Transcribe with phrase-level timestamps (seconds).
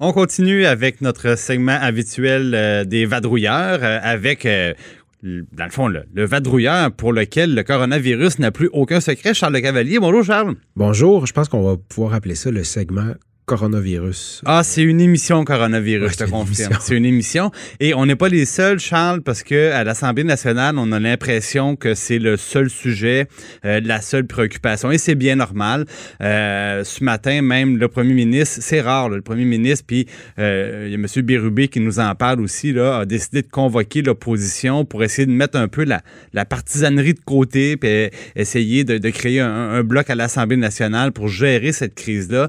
[0.00, 4.74] On continue avec notre segment habituel euh, des vadrouilleurs euh, avec euh,
[5.22, 9.34] dans le fond, le, le, vadrouilleur pour lequel le coronavirus n'a plus aucun secret.
[9.34, 10.00] Charles Le Cavalier.
[10.00, 10.56] Bonjour, Charles.
[10.74, 11.26] Bonjour.
[11.26, 13.14] Je pense qu'on va pouvoir appeler ça le segment
[13.46, 14.42] coronavirus.
[14.46, 16.72] Ah, c'est une émission coronavirus, je te confirme.
[16.80, 17.50] C'est une émission.
[17.78, 21.76] Et on n'est pas les seuls, Charles, parce que à l'Assemblée nationale, on a l'impression
[21.76, 23.26] que c'est le seul sujet,
[23.64, 24.90] euh, la seule préoccupation.
[24.90, 25.84] Et c'est bien normal.
[26.22, 30.06] Euh, ce matin, même le premier ministre, c'est rare, là, le premier ministre, puis
[30.38, 31.22] euh, il y a M.
[31.22, 35.32] Bérubé qui nous en parle aussi, là, a décidé de convoquer l'opposition pour essayer de
[35.32, 36.00] mettre un peu la,
[36.32, 41.12] la partisanerie de côté, puis essayer de, de créer un, un, bloc à l'Assemblée nationale
[41.12, 42.48] pour gérer cette crise-là.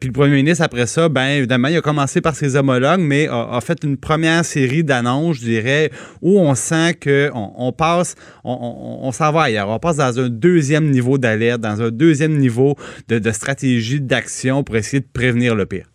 [0.00, 3.28] Puis le premier ministre, après ça, bien évidemment, il a commencé par ses homologues, mais
[3.30, 8.52] a, fait une première série d'annonces, je dirais, où on sent qu'on on passe, on,
[8.52, 9.70] on, on s'en va ailleurs.
[9.70, 12.76] On passe dans un deuxième niveau d'alerte, dans un deuxième niveau
[13.08, 15.86] de, stratégie d'action pour essayer de prévenir le pire.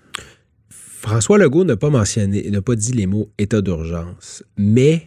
[0.72, 5.03] François Legault n'a pas mentionné, n'a pas dit les mots état d'urgence, mais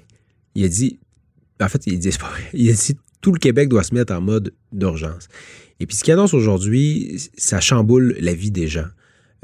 [0.54, 1.00] il a dit,
[1.60, 2.10] en fait, il dit,
[2.54, 5.26] il a dit tout le Québec doit se mettre en mode d'urgence.
[5.80, 8.86] Et puis ce qu'il annonce aujourd'hui, ça chamboule la vie des gens.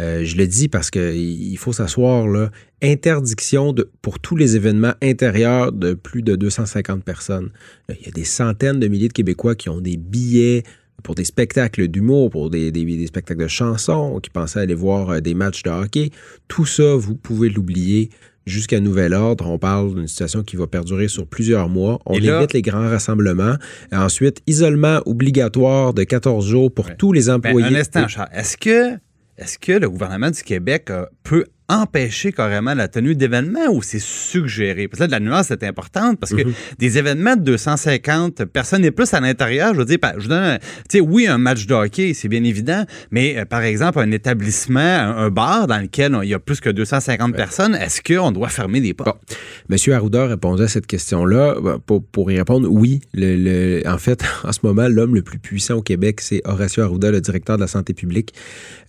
[0.01, 2.51] Euh, je le dis parce qu'il faut s'asseoir là.
[2.83, 7.51] Interdiction de, pour tous les événements intérieurs de plus de 250 personnes.
[7.89, 10.63] Il y a des centaines de milliers de Québécois qui ont des billets
[11.03, 15.11] pour des spectacles d'humour, pour des, des, des, spectacles de chansons, qui pensaient aller voir
[15.11, 16.11] euh, des matchs de hockey.
[16.49, 18.11] Tout ça, vous pouvez l'oublier
[18.47, 19.47] jusqu'à nouvel ordre.
[19.47, 21.99] On parle d'une situation qui va perdurer sur plusieurs mois.
[22.07, 23.57] On là, évite les grands rassemblements.
[23.93, 26.97] Et ensuite, isolement obligatoire de 14 jours pour ouais.
[26.97, 27.69] tous les employés.
[27.69, 28.29] Ben, un instant, Charles.
[28.33, 28.97] Est-ce que,
[29.39, 30.91] est-ce que le gouvernement du Québec
[31.23, 34.89] peut empêcher carrément la tenue d'événements ou c'est suggéré?
[34.89, 36.79] Parce que là, la nuance est importante parce que mm -hmm.
[36.79, 40.99] des événements de 250 personnes et plus à l'intérieur, je veux dire, je donne, tu
[40.99, 44.81] sais, oui, un match de hockey, c'est bien évident, mais euh, par exemple, un établissement,
[44.81, 47.37] un, un, bar dans lequel on, il y a plus que 250 ouais.
[47.37, 49.19] personnes, est-ce qu'on doit fermer les portes?
[49.29, 49.37] Bon.
[49.69, 51.57] Monsieur Arruda répondait à cette question-là.
[51.87, 53.01] Pour, pour, y répondre, oui.
[53.15, 56.83] Le, le, en fait, en ce moment, l'homme le plus puissant au Québec, c'est Horacio
[56.83, 58.35] Arruda, le directeur de la santé publique.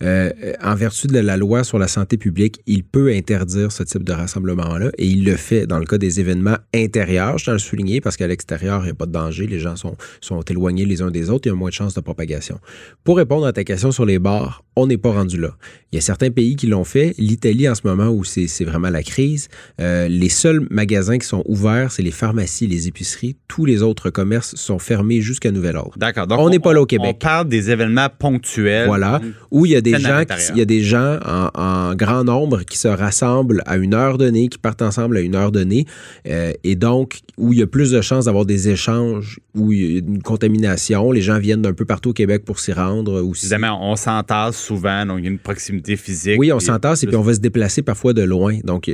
[0.02, 0.30] Euh,
[0.62, 4.12] en vertu de la loi sur la santé publique, il peut interdire ce type de
[4.12, 7.38] rassemblement-là et il le fait dans le cas des événements intérieurs.
[7.38, 9.46] Je tiens à le souligner parce qu'à l'extérieur, il n'y a pas de danger.
[9.46, 11.46] Les gens sont, sont éloignés les uns des autres.
[11.46, 12.60] Il y a moins de chances de propagation.
[13.04, 15.56] Pour répondre à ta question sur les bars, on n'est pas rendu là.
[15.90, 17.14] Il y a certains pays qui l'ont fait.
[17.18, 19.48] L'Italie, en ce moment où c'est vraiment la crise,
[19.80, 23.36] euh, les seuls magasins qui sont ouverts, c'est les pharmacies, les épiceries.
[23.48, 25.94] Tous les autres commerces sont fermés jusqu'à nouvel ordre.
[25.96, 26.26] D'accord.
[26.30, 27.16] On n'est pas là au Québec.
[27.16, 28.86] On parle des événements ponctuels.
[28.86, 29.20] Voilà.
[29.50, 32.24] Où il y a des gens, qui, il y a des gens en, en, grand
[32.24, 35.86] nombre qui se rassemblent à une heure donnée, qui partent ensemble à une heure donnée,
[36.26, 39.92] euh, et donc où il y a plus de chances d'avoir des échanges, où il
[39.92, 41.12] y a une contamination.
[41.12, 43.22] Les gens viennent d'un peu partout au Québec pour s'y rendre.
[43.22, 43.46] Aussi.
[43.46, 46.38] Évidemment, on s'entasse souvent, donc il y a une proximité physique.
[46.38, 48.58] Oui, on s'entasse et puis on va se déplacer parfois de loin.
[48.64, 48.90] Donc,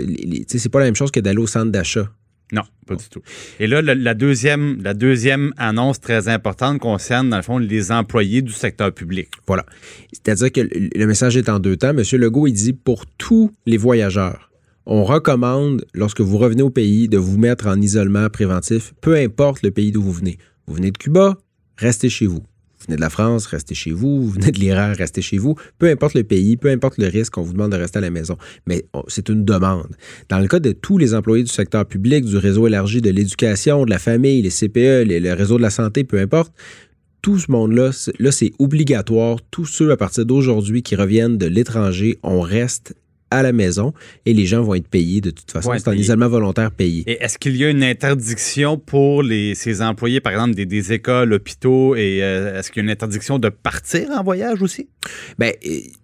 [0.47, 2.09] c'est pas la même chose que d'aller au centre d'achat.
[2.53, 3.23] Non, pas du tout.
[3.59, 7.91] Et là, la, la, deuxième, la deuxième annonce très importante concerne, dans le fond, les
[7.91, 9.29] employés du secteur public.
[9.47, 9.65] Voilà.
[10.13, 11.95] C'est-à-dire que le message est en deux temps.
[11.95, 14.51] Monsieur Legault, il dit pour tous les voyageurs,
[14.87, 19.63] on recommande, lorsque vous revenez au pays, de vous mettre en isolement préventif, peu importe
[19.63, 20.39] le pays d'où vous venez.
[20.67, 21.39] Vous venez de Cuba,
[21.79, 22.43] restez chez vous.
[22.85, 24.23] Vous venez de la France, restez chez vous.
[24.23, 25.55] Vous venez de l'Iran, restez chez vous.
[25.79, 28.11] Peu importe le pays, peu importe le risque, on vous demande de rester à la
[28.11, 28.37] maison.
[28.67, 29.97] Mais c'est une demande.
[30.29, 33.87] Dans le cas de tous les employés du secteur public, du réseau élargi de l'éducation,
[33.87, 36.53] de la famille, les CPE, le réseau de la santé, peu importe,
[37.23, 39.39] tout ce monde-là, là, c'est obligatoire.
[39.51, 42.95] Tous ceux à partir d'aujourd'hui qui reviennent de l'étranger, on reste
[43.35, 43.93] à la maison
[44.27, 45.71] et les gens vont être payés de toute façon.
[45.71, 47.05] Ouais, c'est un isolement volontaire payé.
[47.07, 50.93] Et est-ce qu'il y a une interdiction pour les, ces employés, par exemple, des, des
[50.93, 54.89] écoles, hôpitaux, et euh, est-ce qu'il y a une interdiction de partir en voyage aussi?
[55.39, 55.53] Bien,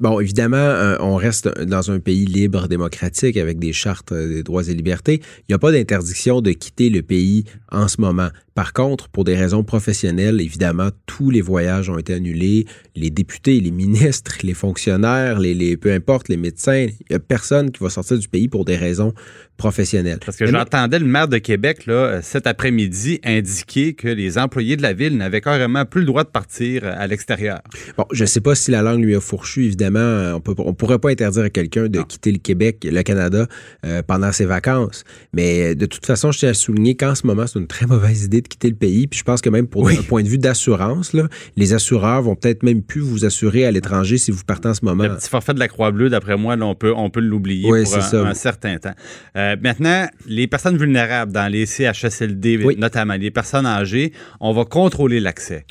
[0.00, 4.42] bon, évidemment, euh, on reste dans un pays libre, démocratique, avec des chartes euh, des
[4.42, 5.20] droits et libertés.
[5.40, 8.28] Il n'y a pas d'interdiction de quitter le pays en ce moment.
[8.54, 12.66] Par contre, pour des raisons professionnelles, évidemment, tous les voyages ont été annulés.
[12.96, 17.20] Les députés, les ministres, les fonctionnaires, les, les peu importe, les médecins, il n'y a
[17.20, 19.14] personne qui va sortir du pays pour des raisons
[19.56, 20.18] professionnelles.
[20.24, 24.82] Parce que j'entendais le maire de Québec, là, cet après-midi, indiquer que les employés de
[24.82, 27.60] la ville n'avaient carrément plus le droit de partir à l'extérieur.
[27.96, 30.40] Bon, je ne sais pas si la langue lui a fourchu, évidemment.
[30.58, 32.04] On ne pourrait pas interdire à quelqu'un de non.
[32.04, 33.46] quitter le Québec, le Canada,
[33.84, 35.04] euh, pendant ses vacances.
[35.34, 38.24] Mais de toute façon, je tiens à souligner qu'en ce moment, c'est une très mauvaise
[38.24, 39.06] idée de quitter le pays.
[39.06, 41.14] Puis je pense que même pour un point de vue d'assurance,
[41.56, 44.84] les assureurs vont peut-être même plus vous assurer à l'étranger si vous partez en ce
[44.84, 45.04] moment.
[45.04, 48.34] Le petit forfait de la Croix-Bleue, d'après moi, on peut, on peut l'oublier pour un,
[48.34, 48.94] certain temps.
[49.36, 55.20] Euh, maintenant, les personnes vulnérables dans les CHSLD, notamment les personnes âgées, on va contrôler
[55.20, 55.64] l'accès.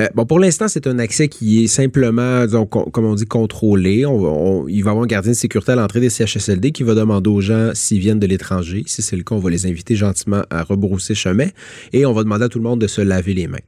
[0.00, 4.06] Euh, bon, pour l'instant, c'est un accès qui est simplement, comme on dit, contrôlé.
[4.06, 6.94] On, il va y avoir un gardien de sécurité à l'entrée des CHSLD qui va
[6.94, 8.82] demander aux gens s'ils viennent de l'étranger.
[8.86, 11.48] Si c'est le cas, on va les inviter gentiment à rebrousser chemin
[11.92, 13.58] et on va demander à tout le monde de se laver les mains.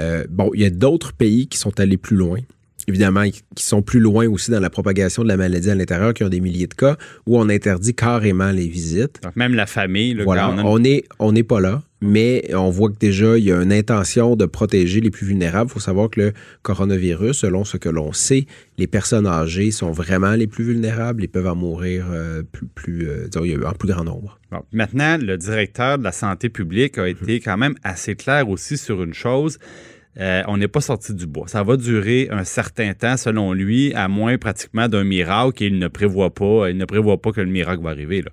[0.00, 2.38] Euh, bon, il y a d'autres pays qui sont allés plus loin
[2.88, 3.22] évidemment,
[3.54, 6.28] qui sont plus loin aussi dans la propagation de la maladie à l'intérieur, qui ont
[6.28, 6.96] des milliers de cas,
[7.26, 9.20] où on interdit carrément les visites.
[9.22, 12.98] Donc même la famille, le voilà, on n'est on pas là, mais on voit que
[12.98, 15.70] déjà, il y a une intention de protéger les plus vulnérables.
[15.70, 16.32] Il faut savoir que le
[16.62, 18.46] coronavirus, selon ce que l'on sait,
[18.76, 23.08] les personnes âgées sont vraiment les plus vulnérables et peuvent en mourir euh, plus, plus
[23.08, 23.28] euh,
[23.64, 24.38] en plus grand nombre.
[24.72, 29.02] maintenant, le directeur de la santé publique a été quand même assez clair aussi sur
[29.02, 29.58] une chose
[30.20, 31.48] euh, on n'est pas sorti du bois.
[31.48, 35.78] Ça va durer un certain temps, selon lui, à moins pratiquement d'un miracle et il
[35.78, 38.20] ne prévoit pas, il ne prévoit pas que le miracle va arriver.
[38.20, 38.30] Là.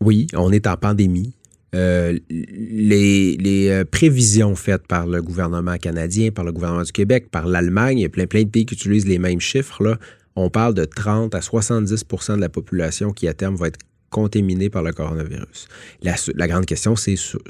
[0.00, 1.34] Oui, on est en pandémie.
[1.76, 7.46] Euh, les, euh, prévisions faites par le gouvernement canadien, par le gouvernement du Québec, par
[7.46, 9.82] l'Allemagne, il y a plein, plein de pays qui utilisent les mêmes chiffres.
[9.84, 9.98] Là.
[10.36, 13.78] On parle de 30 à 70% de la population qui, à terme, va être
[14.10, 15.68] contaminés par le coronavirus.
[16.02, 17.40] La, grande question, c'est sur,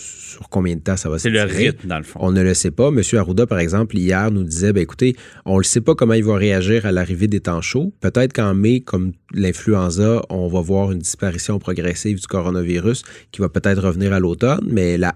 [0.50, 2.18] combien de temps ça va se C'est le rythme, dans le fond.
[2.22, 2.88] On ne le sait pas.
[2.88, 3.00] M.
[3.14, 6.36] Arruda, par exemple, hier, nous disait, ben, écoutez, on ne sait pas comment il va
[6.36, 7.92] réagir à l'arrivée des temps chauds.
[8.00, 13.02] Peut-être qu'en mai, comme l'influenza, on va voir une disparition progressive du coronavirus
[13.32, 15.12] qui va peut-être revenir à l'automne, mais la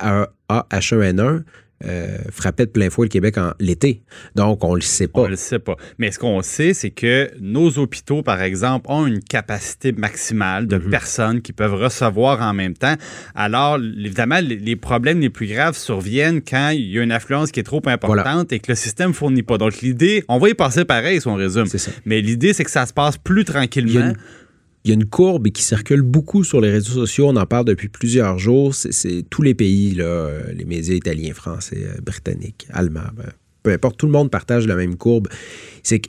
[0.50, 1.42] H1N1,
[1.84, 4.02] euh, frappait de plein fouet le Québec en l'été.
[4.34, 5.22] Donc, on le sait pas.
[5.22, 5.76] On le sait pas.
[5.98, 10.76] Mais ce qu'on sait, c'est que nos hôpitaux, par exemple, ont une capacité maximale de
[10.76, 10.90] mhm.
[10.90, 12.96] personnes qui peuvent recevoir en même temps.
[13.34, 17.60] Alors, évidemment, les problèmes les plus graves surviennent quand il y a une affluence qui
[17.60, 19.58] est trop importante et que le système fournit pas.
[19.58, 21.66] Donc, l'idée, on va y passer pareil si on résume.
[22.04, 24.12] Mais l'idée, c'est que ça se passe plus tranquillement
[24.84, 27.28] il y a une courbe qui circule beaucoup sur les réseaux sociaux.
[27.28, 28.74] On en parle depuis plusieurs jours.
[28.74, 30.00] C'est tous les pays,
[30.54, 33.30] les médias italiens, français, euh, britanniques, allemands, ben,
[33.62, 35.28] peu importe, tout le monde partage la même courbe.
[35.82, 36.00] C'est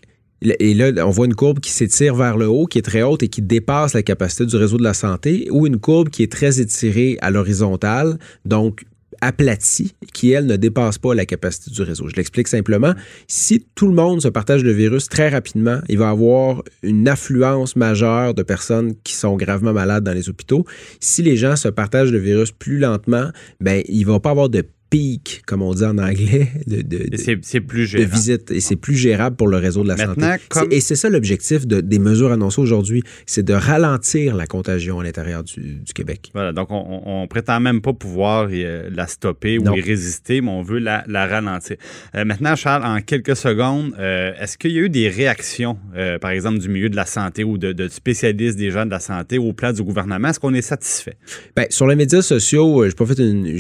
[0.44, 3.22] et là, on voit une courbe qui s'étire vers le haut, qui est très haute
[3.22, 6.32] et qui dépasse la capacité du réseau de la santé, ou une courbe qui est
[6.32, 8.86] très étirée à l'horizontale, donc
[9.20, 12.08] aplatie qui, elle, ne dépasse pas la capacité du réseau.
[12.08, 12.94] Je l'explique simplement.
[13.28, 17.76] Si tout le monde se partage le virus très rapidement, il va avoir une affluence
[17.76, 20.66] majeure de personnes qui sont gravement malades dans les hôpitaux.
[21.00, 23.30] Si les gens se partagent le virus plus lentement,
[23.60, 27.18] ben, il ne va pas avoir de pic, comme on dit en anglais, de, de,
[27.18, 28.14] c'est, plus gérable.
[28.14, 28.52] visite.
[28.52, 30.22] Et c'est plus gérable pour le réseau de la santé.
[30.70, 35.44] Et c'est ça l'objectif des mesures annoncées aujourd'hui, c'est de ralentir la contagion à l'intérieur
[35.44, 36.32] du, Québec.
[36.34, 40.52] Voilà, donc on, ne prétend même pas pouvoir euh, la stopper ou y résister, mais
[40.52, 41.78] on veut la, ralentir.
[42.16, 45.78] Euh, maintenant, Charles, en quelques secondes, euh, est-ce qu'il y a eu des réactions,
[46.20, 49.38] par exemple, du milieu de la santé ou de, spécialistes des gens de la santé
[49.38, 50.28] au plan du gouvernement?
[50.28, 51.16] Est-ce qu'on est satisfait?
[51.56, 53.58] Bien, sur les médias sociaux, je pas fait une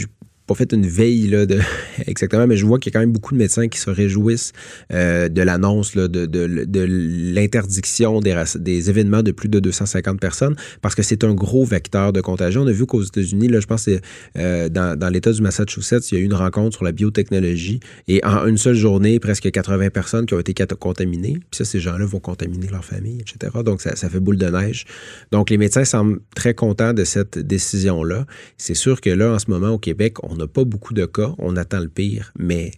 [0.56, 1.60] fait une veille là, de,
[2.08, 4.54] exactement, mais je vois qu'il y a quand même beaucoup de médecins qui se réjouissent
[4.94, 6.86] euh, de l'annonce de,
[7.34, 12.22] l'interdiction des, événements de plus de 250 personnes parce que c'est un gros vecteur de
[12.22, 12.62] contagion.
[12.62, 13.90] On a vu qu'aux États-Unis, je pense
[14.38, 18.24] euh, dans, l'État du Massachusetts, il y a eu une rencontre sur la biotechnologie et
[18.26, 21.38] en une seule journée, presque 80 personnes qui ont été contaminées.
[21.52, 23.52] Puis ça, ces gens-là vont contaminer leur famille, etc.
[23.64, 24.86] Donc, ça, ça fait boule de neige.
[25.32, 28.26] Donc, les médecins semblent très contents de cette décision-là.
[28.58, 31.34] C'est sûr que là, en ce moment, au Québec, on n'a pas beaucoup de cas.
[31.38, 32.72] On attend le pire, mais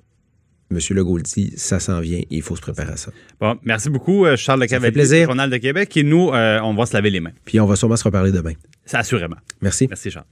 [0.71, 0.79] M.
[0.91, 3.11] Legault dit, ça s'en vient, il faut se préparer à ça.
[3.39, 5.25] Bon, merci beaucoup, euh, Charles Le plaisir.
[5.25, 5.95] Journal de Québec.
[5.97, 7.33] Et nous, euh, on va se laver les mains.
[7.45, 8.53] Puis on va sûrement se reparler demain.
[8.85, 9.37] Ça, assurément.
[9.61, 9.87] Merci.
[9.87, 10.25] Merci, Charles.